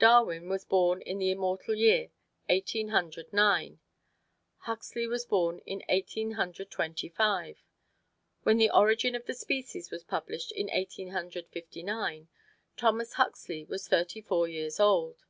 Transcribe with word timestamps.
Darwin 0.00 0.48
was 0.48 0.64
born 0.64 1.00
in 1.02 1.20
the 1.20 1.30
immortal 1.30 1.76
year 1.76 2.10
Eighteen 2.48 2.88
Hundred 2.88 3.32
Nine. 3.32 3.78
Huxley 4.62 5.06
was 5.06 5.24
born 5.24 5.60
in 5.60 5.84
Eighteen 5.88 6.32
Hundred 6.32 6.72
Twenty 6.72 7.08
five. 7.08 7.62
When 8.42 8.58
"The 8.58 8.72
Origin 8.74 9.14
of 9.14 9.22
Species" 9.32 9.92
was 9.92 10.02
published 10.02 10.50
in 10.50 10.68
Eighteen 10.70 11.10
Hundred 11.10 11.46
Fifty 11.50 11.84
nine, 11.84 12.26
Thomas 12.76 13.12
Huxley 13.12 13.64
was 13.64 13.86
thirty 13.86 14.20
four 14.20 14.48
years 14.48 14.80
old. 14.80 15.22